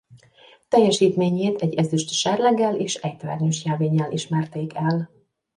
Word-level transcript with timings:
Teljesítményét 0.67 1.61
egy 1.61 1.75
ezüst 1.75 2.09
serleggel 2.09 2.75
és 2.79 2.95
ejtőernyős 2.95 3.65
jelvénnyel 3.65 4.11
ismerték 4.11 4.75
el. 4.75 5.09